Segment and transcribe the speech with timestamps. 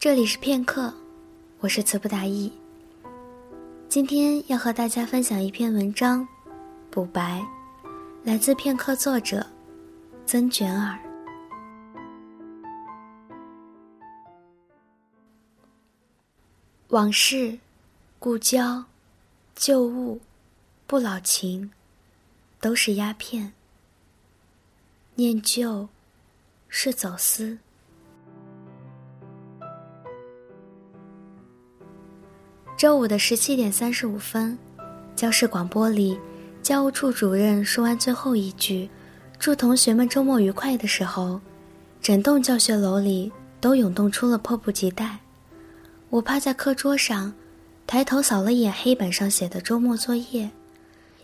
[0.00, 0.90] 这里是片刻，
[1.58, 2.50] 我是词不达意。
[3.86, 6.22] 今天要和大家分享一篇文章，
[6.90, 7.38] 《补白》，
[8.24, 9.46] 来自片刻作者
[10.24, 10.98] 曾卷耳。
[16.88, 17.58] 往事、
[18.18, 18.82] 故交、
[19.54, 20.18] 旧物、
[20.86, 21.70] 不老情，
[22.58, 23.52] 都是鸦片。
[25.16, 25.86] 念旧，
[26.70, 27.58] 是走私。
[32.80, 34.56] 周五的十七点三十五分，
[35.14, 36.18] 教室广播里，
[36.62, 38.88] 教务处主任说完最后一句
[39.38, 41.38] “祝同学们周末愉快”的时候，
[42.00, 43.30] 整栋教学楼里
[43.60, 45.18] 都涌动出了迫不及待。
[46.08, 47.30] 我趴在课桌上，
[47.86, 50.50] 抬头扫了眼黑板上写的周末作业，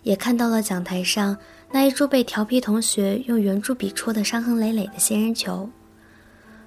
[0.03, 1.35] 也看到了讲台上
[1.71, 5.67] 那一株被调皮同学用圆珠笔戳的伤痕累累的仙人球。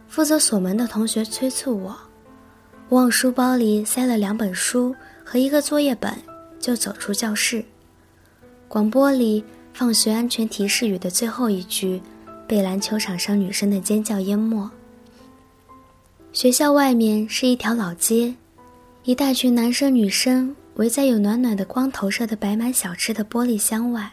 [0.07, 1.95] 负责锁门的同学催促我。
[2.89, 6.11] 往书包里塞了两本书和一个作业本，
[6.59, 7.63] 就走出教室。
[8.67, 12.01] 广播里放学安全提示语的最后一句，
[12.47, 14.67] 被篮球场上女生的尖叫淹没。
[16.33, 18.33] 学校外面是一条老街，
[19.03, 24.11] 一大群男生女生围在有暖暖的光投射的摆满小吃的玻璃箱外。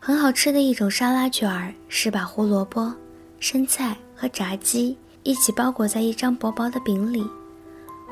[0.00, 2.92] 很好吃的一种沙拉卷儿，是把胡萝卜、
[3.38, 7.24] 生菜和炸鸡一起包裹在一张薄薄的饼里。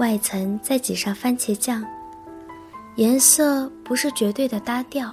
[0.00, 1.84] 外层再挤上番茄酱，
[2.96, 5.12] 颜色不是绝对的搭调，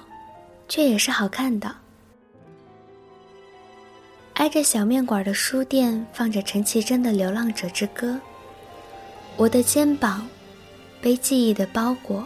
[0.70, 1.76] 却也是好看的。
[4.36, 8.14] 挨着小面馆的书店放着陈绮贞的《流浪者之歌》，
[9.36, 10.26] 我的肩膀
[11.02, 12.26] 被记忆的包裹，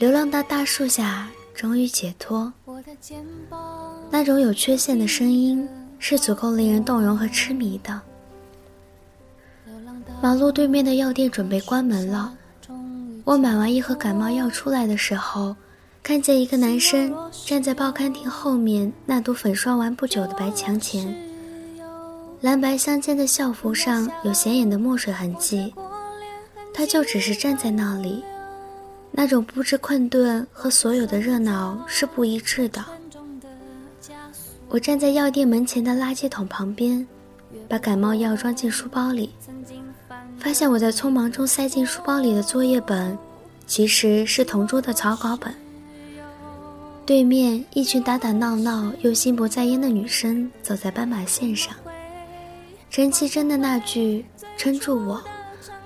[0.00, 2.52] 流浪到大树下，终于解脱。
[4.10, 5.68] 那种有缺陷的声音，
[6.00, 8.02] 是足够令人动容和痴迷的。
[10.22, 12.32] 马路对面的药店准备关门了。
[13.24, 15.56] 我买完一盒感冒药出来的时候，
[16.00, 17.12] 看见一个男生
[17.44, 21.12] 站在报刊亭后面那堵粉刷完不久的白墙前。
[22.40, 25.74] 蓝白相间的校服上有显眼的墨水痕迹，
[26.72, 28.22] 他就只是站在那里，
[29.10, 32.84] 那种不知困顿和所有的热闹是不一致的。
[34.68, 37.04] 我站在药店门前的垃圾桶旁边，
[37.68, 39.28] 把感冒药装进书包里。
[40.42, 43.16] 发现我在匆忙中塞进书包里的作业本，
[43.64, 45.54] 其实是同桌的草稿本。
[47.06, 51.72] 对面一群打打闹闹又心不在焉的女生走在斑马线上。
[52.90, 54.24] 陈绮贞的那句
[54.58, 55.22] “撑住我”，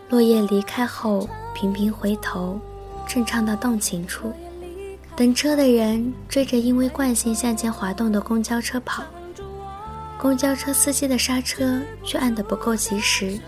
[0.08, 2.58] 落叶离开后频频回头，
[3.06, 4.32] 正唱到动情处。
[5.14, 9.04] 等车的人追着因为惯性向前滑动的公交车跑，
[10.18, 13.38] 公交车司机的刹车却按得不够及时。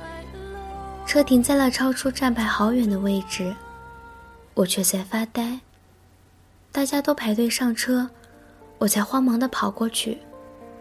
[1.08, 3.56] 车停在了超出站牌好远的位置，
[4.52, 5.58] 我却在发呆。
[6.70, 8.06] 大家都排队上车，
[8.76, 10.18] 我才慌忙地跑过去，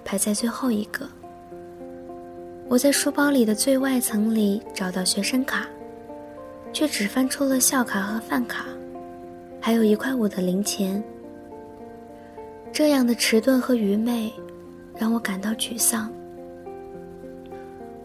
[0.04, 1.08] 排在最后一个。
[2.68, 5.66] 我在书包里的最外层里找到学生卡，
[6.74, 8.66] 却只翻出了校卡和饭卡，
[9.62, 11.02] 还有一块五的零钱。
[12.74, 14.34] 这样的迟钝和愚昧，
[14.98, 16.12] 让我感到沮丧。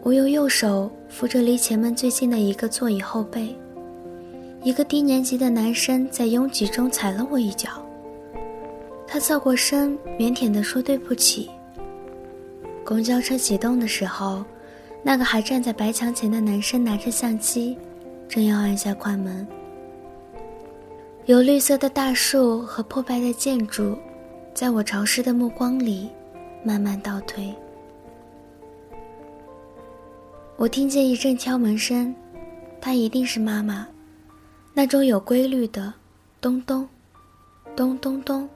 [0.03, 3.55] 我用右手扶着离前门最近的一个座椅后背，
[4.61, 7.69] 一个低年级的男生在拥挤中踩了我一脚。
[9.07, 11.49] 他侧过身，腼腆地说：“对不起。”
[12.83, 14.43] 公交车启动的时候，
[15.03, 17.77] 那个还站在白墙前的男生拿着相机，
[18.27, 19.47] 正要按下快门。
[21.27, 23.97] 有绿色的大树和破败的建筑，
[24.53, 26.09] 在我潮湿的目光里，
[26.61, 27.55] 慢慢倒退。
[30.55, 32.13] 我听见一阵敲门声，
[32.79, 33.85] 她一定是妈妈，
[34.73, 35.91] 那种有规律的
[36.39, 36.87] 咚咚，
[37.75, 38.47] 咚咚咚，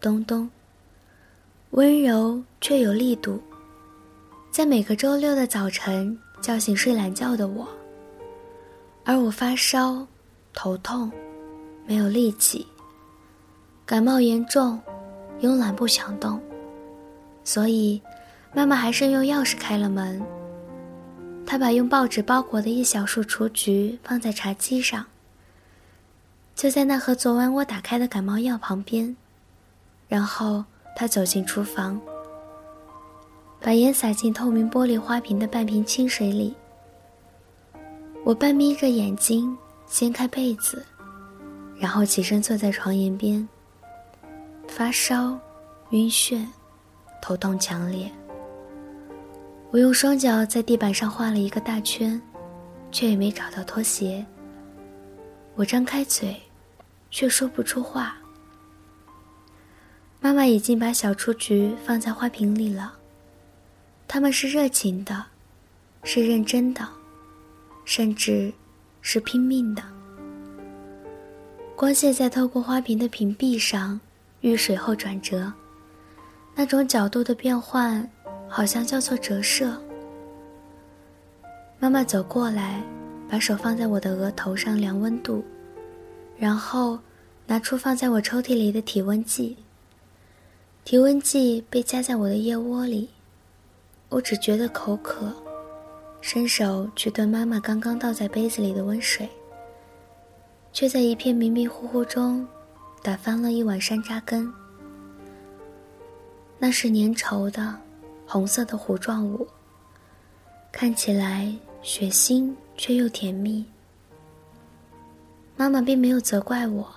[0.00, 0.48] 咚咚，
[1.70, 3.40] 温柔却有力度，
[4.50, 7.66] 在每个周六的早晨叫醒睡懒觉的我。
[9.04, 10.06] 而我发烧、
[10.52, 11.10] 头痛，
[11.86, 12.64] 没有力气，
[13.86, 14.78] 感冒严重，
[15.40, 16.38] 慵懒不想动，
[17.42, 18.00] 所以
[18.54, 20.22] 妈妈还是用钥匙开了门。
[21.50, 25.06] 他把用报纸包裹的一小束雏菊放在茶几上，
[26.54, 29.16] 就在那盒昨晚我打开的感冒药旁边。
[30.08, 30.62] 然后
[30.94, 31.98] 他走进厨房，
[33.62, 36.54] 把盐洒进透明玻璃花瓶的半瓶清水里。
[38.24, 39.56] 我半眯着眼睛
[39.86, 40.84] 掀开被子，
[41.78, 43.48] 然后起身坐在床沿边。
[44.66, 45.38] 发烧，
[45.92, 46.46] 晕眩，
[47.22, 48.12] 头痛强烈。
[49.70, 52.20] 我用双脚在地板上画了一个大圈，
[52.90, 54.24] 却也没找到拖鞋。
[55.54, 56.34] 我张开嘴，
[57.10, 58.16] 却说不出话。
[60.20, 62.94] 妈妈已经把小雏菊放在花瓶里了。
[64.06, 65.22] 他们是热情的，
[66.02, 66.88] 是认真的，
[67.84, 68.50] 甚至
[69.02, 69.82] 是拼命的。
[71.76, 74.00] 光线在透过花瓶的瓶壁上
[74.40, 75.52] 遇水后转折，
[76.54, 78.10] 那种角度的变换，
[78.48, 79.76] 好像叫做折射。
[81.78, 82.82] 妈妈走过来，
[83.28, 85.44] 把手放在我的额头上量温度，
[86.36, 86.98] 然后
[87.46, 89.56] 拿出放在我抽屉里的体温计。
[90.84, 93.10] 体温计被夹在我的腋窝里，
[94.08, 95.32] 我只觉得口渴，
[96.20, 99.28] 伸手去端妈妈刚刚倒在杯子里的温水，
[100.72, 102.48] 却在一片迷迷糊糊中
[103.02, 104.52] 打翻了一碗山楂根。
[106.58, 107.78] 那是粘稠的
[108.28, 109.48] 红色的糊状物，
[110.70, 111.52] 看起来。
[111.80, 113.64] 血腥却又甜蜜。
[115.56, 116.92] 妈妈并没有责怪我，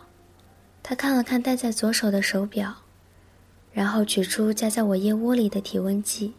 [0.81, 2.73] 她看了看戴在左手的手表，
[3.71, 6.33] 然后取出夹在我腋窝里的体温计。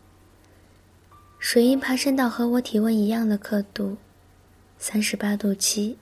[1.39, 3.97] 水银爬升到和我体温一样的刻度，
[4.77, 5.97] 三十八度七。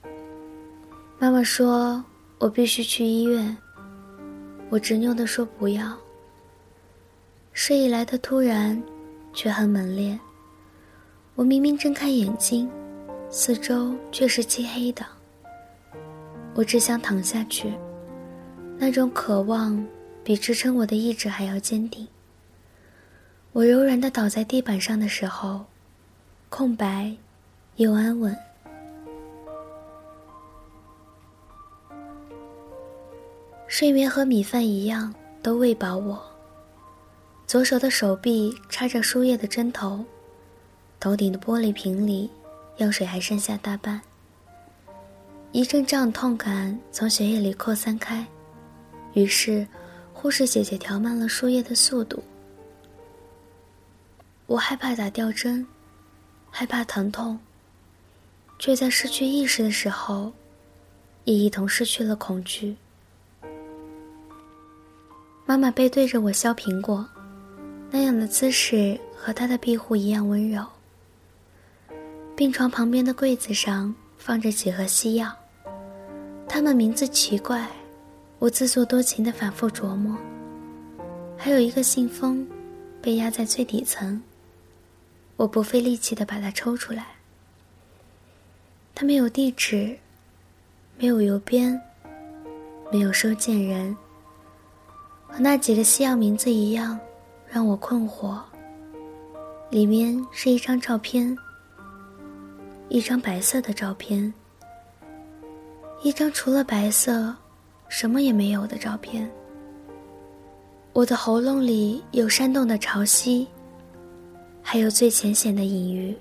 [1.18, 2.02] 妈妈说
[2.40, 3.54] ：“我必须去医院。”
[4.70, 5.96] 我执拗地说：“不要。”
[7.62, 8.82] 睡意来的突然，
[9.34, 10.18] 却很猛烈。
[11.34, 12.70] 我明明睁开眼睛，
[13.28, 15.04] 四周却是漆黑的。
[16.54, 17.74] 我只想躺下去，
[18.78, 19.86] 那种渴望
[20.24, 22.08] 比支撑我的意志还要坚定。
[23.52, 25.66] 我柔软的倒在地板上的时候，
[26.48, 27.14] 空白
[27.76, 28.34] 又安稳。
[33.68, 36.29] 睡眠和米饭一样，都喂饱我。
[37.50, 40.04] 左手的手臂插着输液的针头。
[41.00, 42.30] 头顶的玻璃瓶里，
[42.76, 44.00] 药水还剩下大半。
[45.50, 48.24] 一阵胀痛感从血液里扩散开，
[49.14, 49.66] 于是
[50.14, 52.22] 护士姐姐调慢了输液的速度。
[54.46, 55.66] 我害怕打吊针，
[56.52, 57.36] 害怕疼痛，
[58.60, 60.32] 却在失去意识的时候，
[61.24, 62.76] 也一同失去了恐惧。
[65.44, 67.04] 妈妈背对着我削苹果，
[67.90, 70.64] 那样的姿势和她的庇护一样温柔。
[72.36, 75.30] 病床旁边的柜子上放着几盒西药，
[76.48, 77.68] 它们名字奇怪，
[78.38, 80.16] 我自作多情的反复琢磨。
[81.36, 82.46] 还有一个信封，
[83.02, 84.22] 被压在最底层，
[85.36, 87.06] 我不费力气的把它抽出来。
[88.94, 89.96] 它没有地址，
[90.98, 91.80] 没有邮编，
[92.92, 93.96] 没有收件人，
[95.26, 96.98] 和那几个西药名字一样，
[97.50, 98.40] 让我困惑。
[99.70, 101.36] 里面是一张照片。
[102.88, 104.34] 一张白色的照片，
[106.02, 107.32] 一张除了白色，
[107.88, 109.30] 什么也没有的照片。
[110.92, 113.46] 我的喉咙里有煽动的潮汐，
[114.60, 116.16] 还有最浅显的隐喻。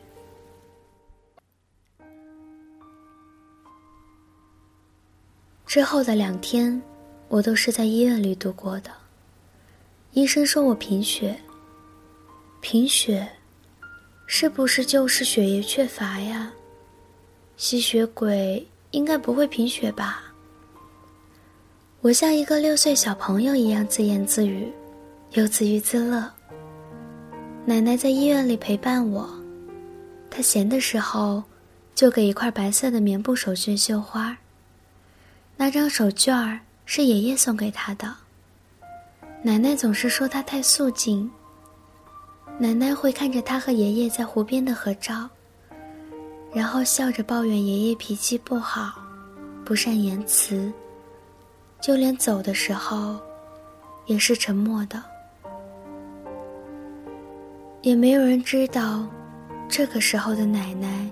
[5.66, 6.80] 之后的两天，
[7.30, 8.92] 我都是在医院里度过的。
[10.13, 11.39] 医生说我贫血，
[12.61, 13.29] 贫血，
[14.25, 16.51] 是不是就是血液缺乏呀？
[17.57, 20.23] 吸血鬼应该不会贫血吧？
[22.01, 24.71] 我像一个六岁小朋友一样自言自语，
[25.33, 26.28] 又自娱自乐。
[27.66, 29.30] 奶奶在医院里陪伴我，
[30.31, 31.44] 她闲的时候
[31.94, 34.35] 就给一块白色的棉布手绢绣花。
[35.56, 38.16] 那张手绢儿是爷爷送给她的。
[39.42, 41.30] 奶奶总是说她太素净。
[42.58, 45.30] 奶奶会看着她和爷爷在湖边的合照。
[46.52, 49.00] 然后笑着抱怨爷爷脾气不好，
[49.64, 50.74] 不善言辞，
[51.80, 53.19] 就连走的时候，
[54.08, 55.02] 也是沉默的。
[57.84, 59.08] 也没有人知道，
[59.69, 61.08] 这个时候的奶奶，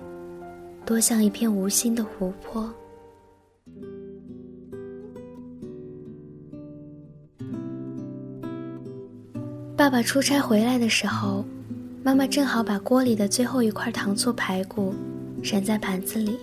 [0.84, 2.68] 多像一片无心的湖泊。
[9.78, 11.44] 爸爸出差回来的时候，
[12.02, 14.92] 妈妈正好把锅里的最后一块糖醋排骨。
[15.40, 16.36] 盛在盘子里，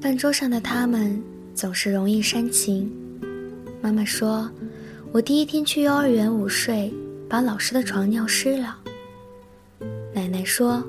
[0.00, 1.22] 饭桌上的他们
[1.54, 2.90] 总是容易煽情。
[3.80, 4.50] 妈妈说
[5.14, 6.92] ：“我第一天去幼儿园午睡，
[7.28, 8.76] 把老师的床尿湿了。”
[10.12, 10.82] 奶奶说：“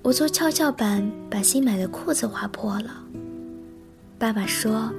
[0.00, 3.02] 我坐跷跷板，把新买的裤子划破了。”
[4.16, 4.92] 爸爸说：“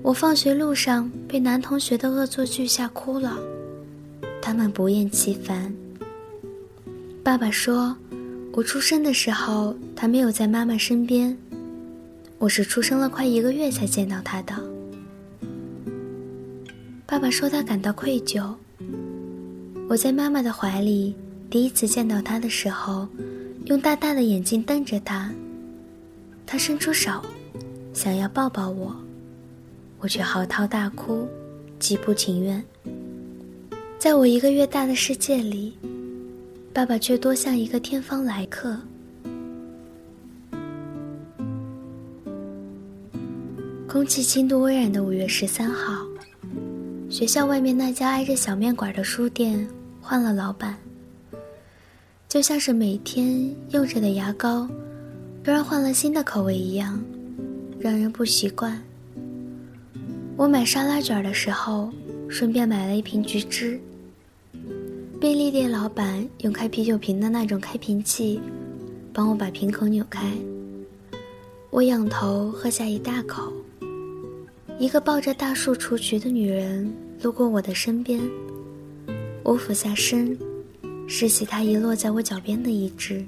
[0.00, 3.36] 我放学路上被男同学的恶作剧吓哭了。”
[4.44, 5.74] 他们不厌其烦。
[7.22, 7.96] 爸爸说。
[8.56, 11.36] 我出生的时候，他没有在妈妈身边，
[12.38, 14.54] 我是出生了快一个月才见到他的。
[17.04, 18.48] 爸爸说他感到愧疚。
[19.88, 21.16] 我在妈妈的怀里
[21.50, 23.08] 第一次见到他的时候，
[23.64, 25.32] 用大大的眼睛瞪着他。
[26.46, 27.20] 他伸出手，
[27.92, 28.94] 想要抱抱我，
[29.98, 31.26] 我却嚎啕大哭，
[31.80, 32.64] 极不情愿。
[34.04, 35.72] 在我一个月大的世界里，
[36.74, 38.78] 爸爸却多像一个天方来客。
[43.88, 46.04] 空气轻度微染的五月十三号，
[47.08, 49.66] 学校外面那家挨着小面馆的书店
[50.02, 50.76] 换了老板，
[52.28, 54.68] 就像是每天用着的牙膏。
[55.42, 57.02] 突然换了新的口味一样，
[57.78, 58.78] 让人不习惯。
[60.36, 61.90] 我买沙拉卷的时候，
[62.28, 63.80] 顺便买了一瓶橘汁。
[65.24, 68.38] 便利店老板用开啤酒瓶的那种开瓶器，
[69.10, 70.30] 帮我把瓶口扭开。
[71.70, 73.50] 我仰头喝下一大口。
[74.78, 78.20] 一个抱着大树雏菊的女人路过我的身边，
[79.42, 80.38] 我俯下身，
[81.08, 83.24] 拾起她遗落在我脚边的一只。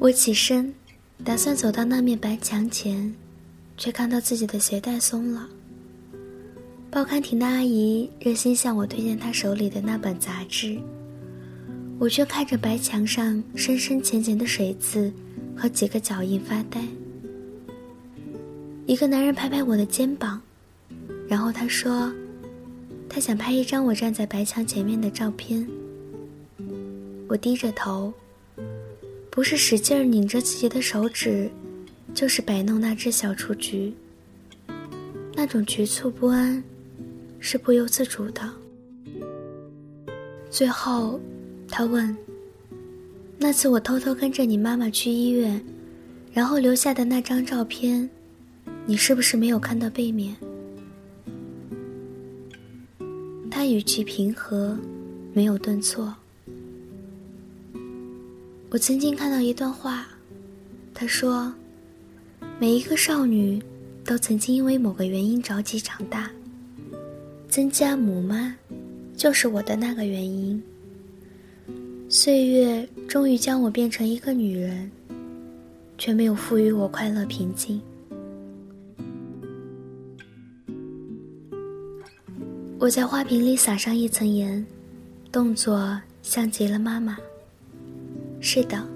[0.00, 0.74] 我起身，
[1.22, 3.14] 打算走到那面白墙前，
[3.76, 5.48] 却看到自己的鞋带松了。
[6.94, 10.78] 报刊亭的阿姨热心向我推荐她手里的那本杂志，
[11.98, 15.12] 我却看着白墙上深深浅浅的水渍
[15.56, 16.80] 和几个脚印发呆。
[18.86, 20.40] 一个男人拍拍我的肩膀，
[21.26, 22.12] 然后他说
[23.10, 25.66] ：“他想拍一张我站在白墙前面的照片。”
[27.26, 28.14] 我低着头。
[29.32, 31.50] 不是使劲儿拧着自己的手指，
[32.14, 33.92] 就是摆弄那只小雏菊。
[35.34, 36.62] 那种局促不安，
[37.46, 38.40] 是不由自主的。
[40.50, 41.20] 最后，
[41.68, 42.16] 他问
[43.36, 45.62] ：“那次我偷偷跟着你妈妈去医院，
[46.32, 48.08] 然后留下的那张照片，
[48.86, 50.34] 你是不是没有看到背面？”
[53.50, 54.74] 他语气平和，
[55.34, 56.14] 没有顿挫。
[58.70, 60.06] 我曾经看到一段话，
[60.94, 61.52] 他说
[62.58, 63.62] ：“每一个少女
[64.02, 66.30] 都曾经因为某个原因着急长大。
[67.48, 68.54] 增加母妈，
[69.16, 70.62] 就是我的那个原因。
[72.08, 74.90] 岁月终于将我变成一个女人，
[75.98, 77.80] 却没有赋予我快乐平静。
[82.78, 84.64] 我在花瓶里撒上一层盐，
[85.32, 87.16] 动作像极了妈妈。”
[88.40, 88.86] 是的，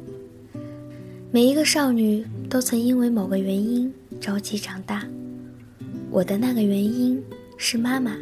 [1.31, 5.07] 每一个少女都曾因为某个原因着急长大。
[6.11, 7.23] 我的那个原因
[7.57, 8.17] 是妈妈。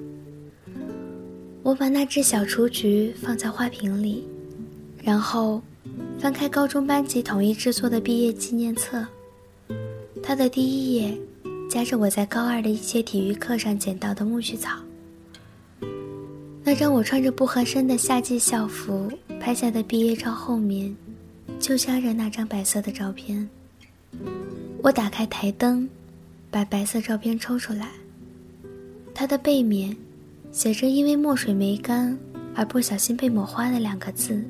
[1.66, 4.24] 我把那只小雏菊放在花瓶里，
[5.02, 5.60] 然后
[6.16, 9.04] 翻开高中班级统一制作的毕业纪念册。
[10.22, 11.18] 它的第一页
[11.68, 14.78] 夹着我在高二的一些体育课上捡到的苜蓿草。
[16.62, 20.94] 那张我穿着不合身的夏季校服拍下的毕业照后面。
[21.58, 23.48] 就夹着那张白色的照片。
[24.82, 25.88] 我打开台灯，
[26.48, 27.90] 把白色照片抽出来。
[29.12, 29.96] 它的背面
[30.56, 32.18] 写着因为墨水没干
[32.54, 34.42] 而不小心被抹花的两个字：“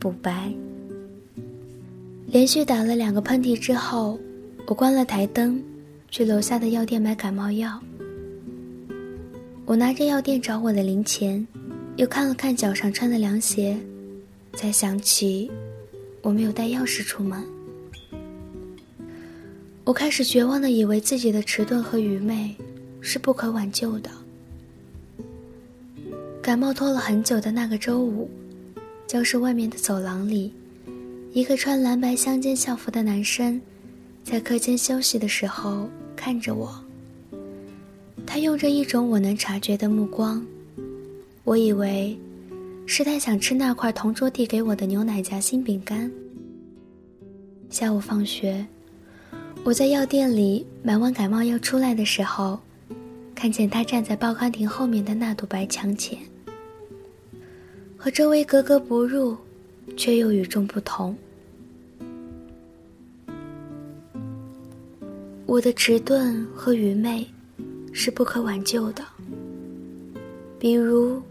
[0.00, 0.50] 补白。”
[2.32, 4.18] 连续打了两个喷嚏之后，
[4.66, 5.62] 我关了台灯，
[6.10, 7.78] 去楼下的药店买感冒药。
[9.66, 11.46] 我拿着药店找我的零钱，
[11.96, 13.78] 又看了看脚上穿的凉鞋，
[14.54, 15.50] 才想起。
[16.22, 17.44] 我没有带钥匙出门，
[19.84, 22.56] 我开始绝望的以为自己的迟钝和愚昧
[23.02, 24.10] 是不可挽救的。
[26.46, 28.30] 感冒拖了很久的那个周五，
[29.04, 30.52] 教室外面的走廊里，
[31.32, 33.60] 一个穿蓝白相间校服的男生，
[34.22, 36.72] 在课间休息的时候看着我。
[38.24, 40.40] 他用着一种我能察觉的目光，
[41.42, 42.16] 我以为。
[42.86, 46.08] 是他想吃那块同桌递给我的牛奶夹心饼干。
[47.70, 48.64] 下午放学，
[49.64, 52.60] 我在药店里买完感冒药出来的时候，
[53.34, 56.16] 看见他站在报刊亭后面的那堵白墙前，
[57.96, 59.36] 和周围格格不入，
[59.96, 61.16] 却又与众不同。
[65.46, 67.26] 我的迟钝和愚昧，
[67.92, 69.04] 是不可挽救的。
[70.58, 71.22] 比如。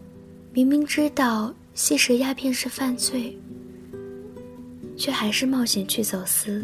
[0.57, 3.37] 明明知道吸食鸦片是犯罪，
[4.95, 6.63] 却还是冒险去走私。